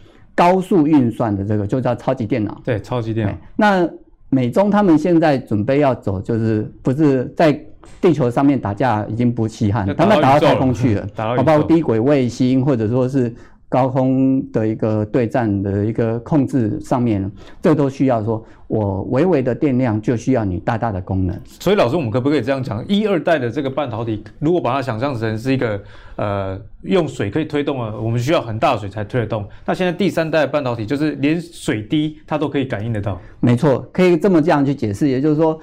[0.41, 2.59] 高速运算的这个就叫超级电脑。
[2.65, 3.33] 对，超级电脑。
[3.55, 3.87] 那
[4.29, 7.51] 美中他们现在准备要走，就是不是在
[7.99, 13.31] 地球上面打架，已经不稀罕，他们打到太空去了， 包括低轨卫星或者说是。
[13.71, 17.31] 高空的一个对战的一个控制上面，
[17.61, 21.39] 这都需要说，我微微的电量就需要你大大的功能。
[21.45, 22.85] 所以老师，我们可不可以这样讲？
[22.85, 25.81] 一二代的这个半导体，如果把它想象成是一个
[26.17, 29.47] 呃用水可以推动的，我们需要很大的水才推得动。
[29.65, 33.17] 那现在第三代的半导体就是连水滴它都可以感应得到。
[33.39, 35.57] 没错，可以这么这样去解释，也就是说。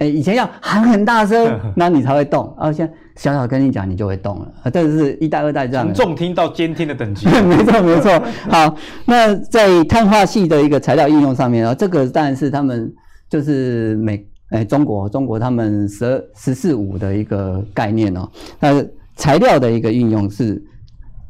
[0.00, 2.52] 哎，以前要喊很大声， 那你才会动。
[2.58, 4.52] 啊，现在小小跟你讲，你就会动了。
[4.62, 5.86] 啊，这是一代、二代这样。
[5.94, 7.26] 从重听到监听的等级。
[7.46, 8.22] 没错，没错。
[8.50, 12.92] 好，那在碳化系的一个材料应用上面啊，这个当然是他们
[13.28, 18.28] 就是美哎中国中国他们十二十四五的一个概念哦。
[18.58, 18.84] 那
[19.16, 20.60] 材料的一个应用是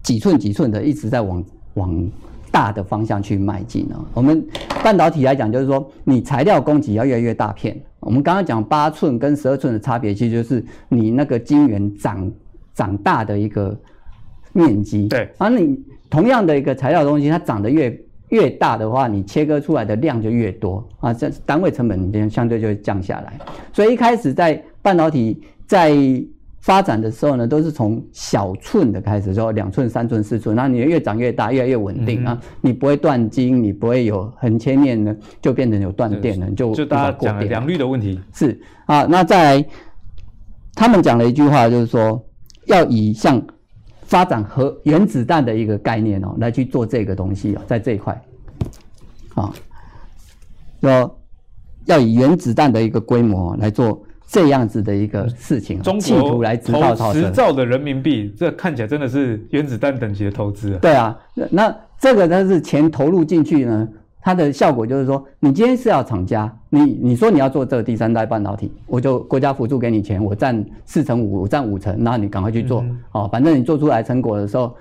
[0.03, 1.45] 几寸几寸的，一直在往
[1.75, 2.11] 往
[2.55, 4.05] 大的方向去迈进哦。
[4.15, 4.47] 我们
[4.85, 7.77] 半导体来讲，就是说你材料供给要越来越大片。
[7.99, 12.31] 我们刚刚讲八寸跟十二寸的差别，其实就是你那个晶圆长
[12.73, 13.77] 长大的一个
[14.53, 15.09] 面积。
[15.09, 23.37] 对，而你同样的一个材料东西，它长得越越大的话，你切割出来的量就越多啊，这单位成本相对就会降下来。
[23.73, 25.91] 所以一开始在半导体在
[26.65, 38.19] 发展的时候呢，都是从小寸的开始，就两寸、三寸、四寸，那你越长越大，越来越稳定、嗯、啊，你不会断筋，你不会有横切面呢，就变成有断电了，就就大家讲的良率的问题。
[38.33, 39.67] 是啊，那再来，
[40.75, 42.25] 他们讲了一句话，就是说
[42.65, 43.43] 要以像
[44.05, 48.19] 发展核原子弹的一个概念哦，来去做这个东西哦，在这一块。
[49.35, 49.53] 啊，
[50.81, 51.19] 要
[51.85, 54.03] 要以原子弹的一个规模来做。
[54.27, 60.79] 这样子的一个事情，中国来投十兆的人民币，这看起来真的是原子弹等级的投资啊！
[60.81, 61.17] 对啊，
[61.51, 63.89] 那这个它是钱投入进去呢，
[64.21, 74.75] 它的效果就是说，你今天是要厂家，你你说你要做这个第三代半导体，我就国家辅助给你钱，我占四成五，我占五成，那你赶快去做，嗯、哦，反正你做出来成果的时候。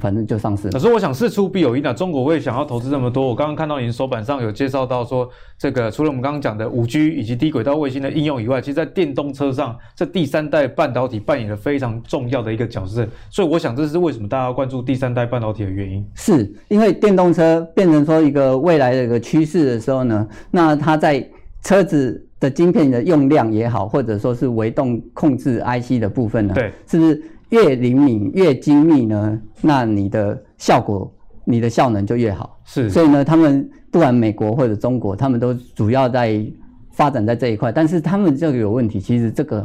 [0.00, 0.70] 反正就上市。
[0.70, 3.26] 可是我想事出必有因啊，中国会想要投资这么多。
[3.26, 5.28] 我刚刚看到您手板上有介绍到说，
[5.58, 13.06] 这个除了我们刚刚讲的五 G 以及低轨道卫星的应用以外，其实在电动车上，这第三代半导体扮演了非常重要的一个角色。
[13.30, 16.06] 所以我想这是为什么大家要关注第三代半导体的原因。
[16.14, 21.26] 是因为电动车变成说一个未来的一个趋势的时候呢，那它在
[21.62, 27.22] 车子的晶片的用量也好，或者说是微动控制 IC 的部分呢，对，是不是？
[27.54, 31.08] 越灵敏越精密呢，那你的效果、
[31.44, 32.58] 你的效能就越好。
[32.64, 36.44] 是，所以呢，他们不管美国或者中国，他们都主要在
[36.90, 37.70] 发展在这一块。
[37.70, 39.64] 但是他们这个有问题，其实这个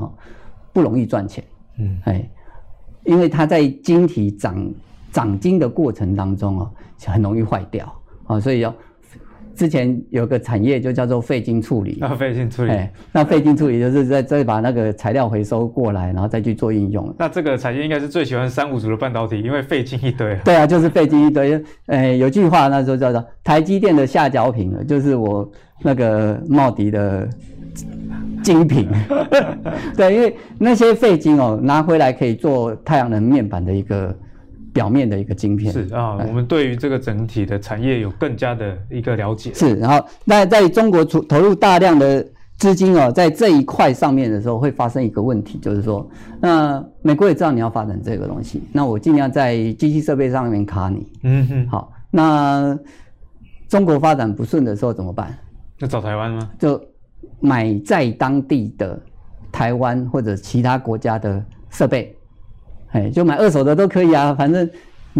[0.72, 1.44] 不容易赚钱。
[1.80, 2.30] 嗯，哎，
[3.06, 4.72] 因为它在晶体长
[5.12, 6.72] 长晶的过程当中哦，
[7.08, 7.92] 很容易坏掉
[8.28, 8.72] 啊，所以要。
[9.60, 17.14] 之前有个产业就叫做废金处理，啊，废金处理，哎，那废金处理就是再再把那个材料回收过来，然后再去做应用。
[17.20, 20.34] 那这个产业应该是最喜欢三五组的半导体，因为废金一堆。
[20.45, 21.62] 对啊，就是废金一堆。
[21.88, 25.51] 哎，有句话那时候叫做台积电的下脚品，就是我
[25.82, 27.28] 那个茂迪的
[28.41, 28.88] 精品。
[29.97, 34.18] 对，因为那些废金哦，拿回来可以做太阳能面板的一个。
[34.74, 39.53] 表面的一个晶片是啊，我们对于这个整体的产业有更加的一个了解。
[39.53, 42.26] 是，然后那在中国投投入大量的
[42.57, 46.09] 资金哦，在这一块上面的时候，会发生一个问题，就是说，
[46.41, 51.07] 那美国也知道你要发展这个东西，那我尽量在机器设备上面卡你。
[51.24, 52.78] 嗯哼，好，那
[53.67, 55.38] 中国发展不顺的时候怎么办？
[55.80, 56.49] 那找台湾吗？
[56.59, 56.82] 就
[57.39, 59.01] 买在当地的
[59.51, 62.15] 台湾或者其他国家的设备。
[62.92, 64.68] 哎，就买二手的都可以啊，反正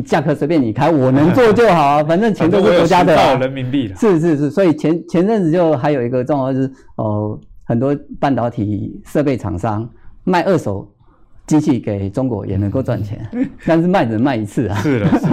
[0.06, 3.36] 价格随便你开，我能做就好啊， 反正钱都是国家的、啊。
[3.36, 9.88] 人民币是是是，所以前前阵子就还有一个状况是，哦、呃，很多半导体设备厂商
[10.24, 10.92] 卖二手
[11.48, 13.28] 机器给中国也能够赚钱，
[13.66, 14.76] 但是卖只能卖一次啊。
[14.78, 15.28] 是的，是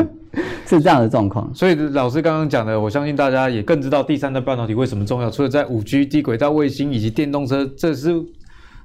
[0.77, 1.51] 是这样的状况。
[1.55, 5.31] 所以老师刚刚讲的，我相信大家也更知道第三代半导体为什么重要。
[5.31, 8.23] 除了在五 G、低轨道卫星以及电动车，这是。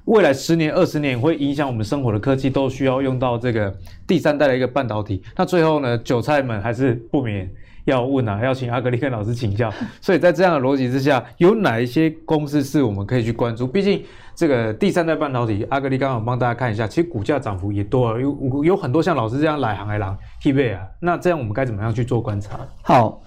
[0.06, 3.72] 未来十年、二十年会影响我们生活的科技，都需要用到这个
[4.06, 5.22] 第三代的一个半导体。
[5.36, 7.48] 那最后呢，韭菜们还是不免
[7.84, 9.72] 要问啊，要请阿格里跟老师请教。
[10.00, 13.64] 所以在这样的逻辑之下，有哪一些公司是我们可以去关注？
[13.64, 14.02] 毕竟
[14.34, 20.82] 这个第三代半导体，阿格里刚好帮大家看一下，其实股价涨幅也多了，有有很多像老师这样来行来狼 T 贝啊。
[20.98, 22.58] 那这样我们该怎么样去做观察？
[22.82, 23.22] 好，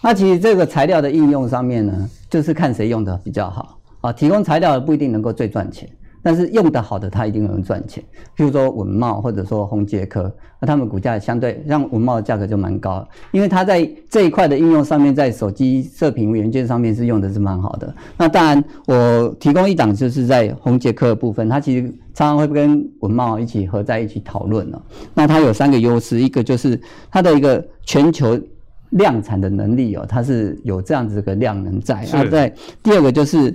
[0.00, 4.10] 那其实这个材料的应用上面呢，就是看谁用的比较好啊。
[4.10, 5.86] 提供材料的不一定能够最赚钱。
[6.24, 8.02] 但是用得好的，它一定能赚钱。
[8.34, 17.94] 譬如说文茂或者说宏捷科，那他们股价相对让文茂的价格就蛮高，因为它在这一块的应用上面，在手机射频元件上面是用的是蛮好的。
[18.16, 24.82] 那当然，我提供一档就是在宏捷科的部分，它其实常常会跟文茂一起合在一起讨论了。
[25.12, 28.40] 那它有三个优势，一个就是它的一个全球
[28.92, 32.08] 量产的能力哦，它是有这样子的量能在。
[32.10, 32.50] 那在
[32.82, 33.54] 第二个就是。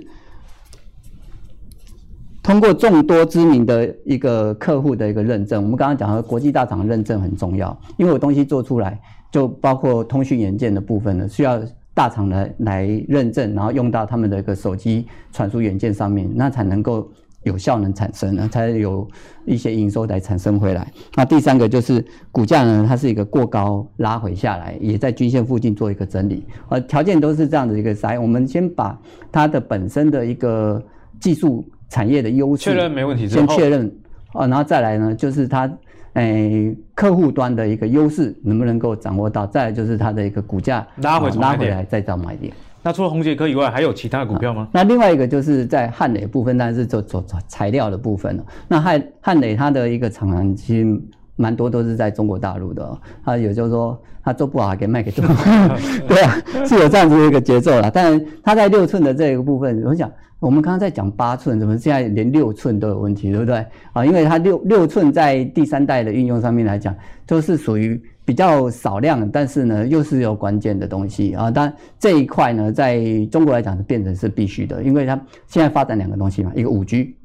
[2.42, 8.98] 通过众多知名的一个客户的一个认证，我们刚刚讲的国际大厂认证很重要，因为我东西做出来，
[9.30, 11.60] 就包括通讯元件的部分呢，需要
[11.92, 17.06] 大厂来来认证，然后用到他们的一个手机传输元件上面，那才能够
[17.42, 19.06] 有效能产生呢，才有
[19.44, 20.90] 一些营收来产生回来。
[21.16, 28.18] 那第三个就是股价呢，它是一个过高拉回下来，也在均线附近做一个整理，呃，条件都是这样的一个筛。
[28.18, 28.98] 我们先把
[29.30, 30.82] 它的本身的一个
[31.20, 31.62] 技术。
[31.90, 33.92] 产业的优势，确认没问题，先确认
[34.32, 35.66] 啊，然后再来呢，就是它，
[36.14, 39.46] 诶、欸，客户端的一个优势能不能够掌握到？
[39.46, 42.52] 再来就是它的一个股价拉回拉回来再找买点。
[42.82, 44.66] 那除了红杰科以外，还有其他股票吗？
[44.72, 48.44] 那另外一个就是在汉磊部分，但是做做材料的部分了。
[48.68, 51.00] 那汉汉磊它的一个厂其实
[51.40, 52.98] 蛮多都是在中国大陆的、哦。
[53.24, 55.34] 他有就是说他做不好还给卖给中国，
[56.06, 56.36] 对啊，
[56.66, 57.90] 是有这样子的一个节奏啦。
[57.92, 63.64] 但他在六寸的这个部分，我想我们刚刚在讲八寸，怎么现在连六寸都有问题，对不对？
[63.92, 66.94] 啊，因为它六六寸在第三代的运用上面来讲，
[67.26, 68.00] 都是属于。
[68.22, 71.50] 比较少量，但是呢，又是有关键的东西啊。
[71.50, 77.16] 但这一块呢，在中国来讲是变成是必须的，因为它现在发展两个东西嘛，一个五 G，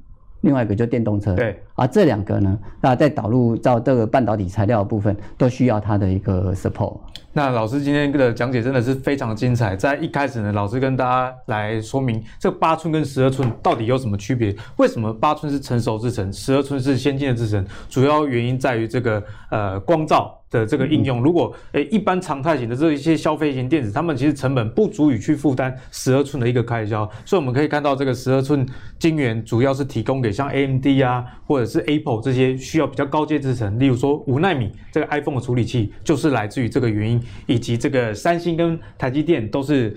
[0.46, 1.36] 另外一个就电动车。
[1.36, 1.60] 对。
[1.74, 6.98] 而这两个呢，那在导入到这个半导体材料的部分，都需要它的一个 support。
[7.34, 9.76] 那老师今天的讲解真的是非常精彩。
[9.76, 14.56] 在一开始呢，老师跟大家来说明这八寸跟十二寸到底有什么区别？
[14.78, 17.66] 为什么八寸是成熟制程，十二寸是先进的制程？
[17.90, 21.22] 主要原因在于这个呃光照的这个应用。
[21.22, 27.10] 如果诶一般常态型的这一些消费型电子，他们其实成本不足以去负担十二寸的一个开销。
[27.26, 28.66] 所以我们可以看到，这个十二寸
[28.98, 37.22] 晶圆主要是提供给像 AMD 啊，或者是 Apple 这些需要比较高阶制程，例如说五纳米这个 iPhone 的处理器，就是来自于这个原因。
[37.48, 39.96] 以及这个三星跟台积电都是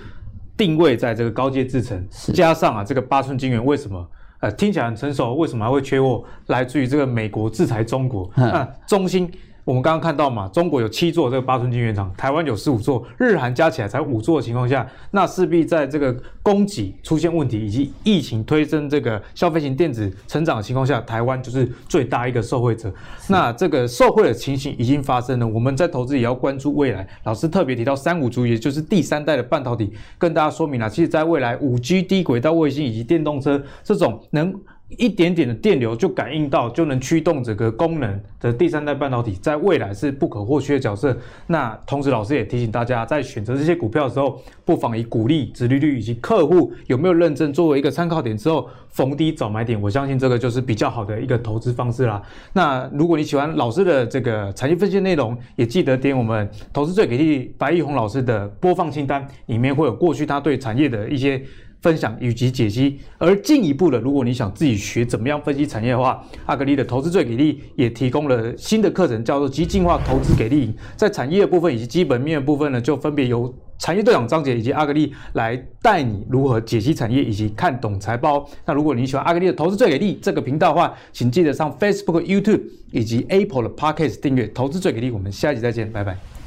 [0.57, 2.05] 定位在这个高阶制程，
[2.35, 4.05] 加上啊这个八寸晶圆，为什么
[4.41, 6.25] 呃听起来很成熟，为什么还会缺货？
[6.47, 9.31] 来自于这个美国制裁中国，那中芯。
[9.69, 16.11] 我们刚刚看到嘛，中国有七座这个八寸晶圆厂，台湾有十五座，日韩加起来才五座的情况下，那势必在这个
[16.43, 22.91] 供给出现问题，以及疫情推升这个消费型电子成长的情况下，台湾就是最大一个受惠者。
[23.29, 27.07] 那这个受惠的情形已经发生了，我们在投资也要关注未来。
[27.25, 34.51] 老师特别提到三五族，也就是第三代的半导体，跟大家说明了，其实在未来五 G 低轨道卫星以及电动车这种能。
[34.97, 41.15] 一点点的电流就感应到，就能驱动整个功能的第三代半导体，在未来是不可或缺的角色。
[41.47, 49.79] 那同时，老师也提醒大家，在选择这些股票的时候，不妨以股利、殖利率以及客户有没有认证作为一个参考点之后，逢低找买点。
[49.81, 52.23] 我相信这个就是比较好的一个投资方式啦。
[52.55, 61.43] 那如果你喜欢老师的这个产业分析内容，也记得点我们投资最给力白玉红老师的播放清单，里面会有过去他对产业的一些。
[61.81, 70.75] 分享以及解析，而进一步的，如果你想自己学怎么样分析产业的话，阿格力的投资最给力也提供了新的课程，叫做极进化投资给力。
[70.97, 78.49] 在产业的部分以及基本面的部分呢，就分别由产业队长张杰以及阿格力来带你如何解析产业以及看懂财报。
[78.67, 85.13] 那如果你喜欢阿格力的投资最给力这个频道的话，请记得上 Facebook、YouTube 以及 Apple 的 Podcast 订阅投资最给力。
[85.13, 86.38] 我们下一集再见，拜拜。